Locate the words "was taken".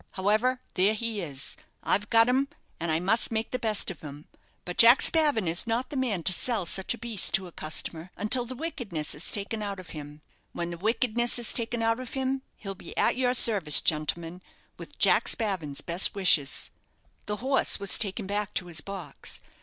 17.79-18.25